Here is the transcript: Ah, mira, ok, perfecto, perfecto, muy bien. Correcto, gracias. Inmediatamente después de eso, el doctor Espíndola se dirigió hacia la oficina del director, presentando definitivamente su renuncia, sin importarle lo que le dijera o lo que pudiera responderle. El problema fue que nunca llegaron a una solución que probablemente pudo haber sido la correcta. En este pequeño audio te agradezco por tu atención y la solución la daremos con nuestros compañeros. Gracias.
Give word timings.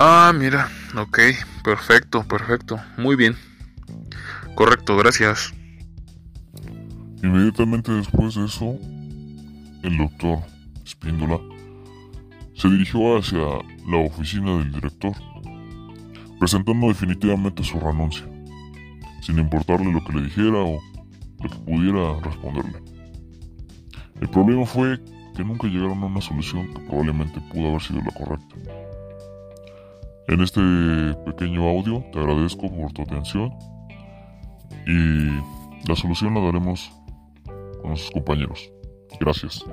Ah, 0.00 0.32
mira, 0.32 0.68
ok, 0.96 1.18
perfecto, 1.64 2.22
perfecto, 2.22 2.78
muy 2.96 3.16
bien. 3.16 3.34
Correcto, 4.54 4.96
gracias. 4.96 5.52
Inmediatamente 7.20 7.90
después 7.90 8.36
de 8.36 8.44
eso, 8.44 8.78
el 9.82 9.98
doctor 9.98 10.38
Espíndola 10.84 11.40
se 12.54 12.68
dirigió 12.68 13.18
hacia 13.18 13.40
la 13.88 13.96
oficina 14.06 14.58
del 14.58 14.70
director, 14.70 15.14
presentando 16.38 16.86
definitivamente 16.86 17.64
su 17.64 17.80
renuncia, 17.80 18.24
sin 19.20 19.40
importarle 19.40 19.92
lo 19.92 20.04
que 20.04 20.12
le 20.12 20.22
dijera 20.22 20.58
o 20.58 20.80
lo 21.42 21.50
que 21.50 21.58
pudiera 21.58 22.20
responderle. 22.20 22.80
El 24.20 24.28
problema 24.30 24.64
fue 24.64 25.00
que 25.34 25.42
nunca 25.42 25.66
llegaron 25.66 26.00
a 26.04 26.06
una 26.06 26.20
solución 26.20 26.72
que 26.72 26.82
probablemente 26.82 27.40
pudo 27.52 27.70
haber 27.70 27.82
sido 27.82 28.00
la 28.00 28.12
correcta. 28.12 28.77
En 30.28 30.42
este 30.42 30.60
pequeño 31.24 31.66
audio 31.66 32.04
te 32.12 32.18
agradezco 32.18 32.68
por 32.68 32.92
tu 32.92 33.00
atención 33.00 33.50
y 34.86 35.88
la 35.88 35.96
solución 35.96 36.34
la 36.34 36.40
daremos 36.40 36.92
con 37.80 37.88
nuestros 37.88 38.10
compañeros. 38.10 38.70
Gracias. 39.18 39.64